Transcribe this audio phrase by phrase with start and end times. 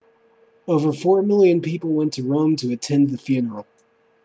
[0.67, 3.67] over four million people went to rome to attend the funeral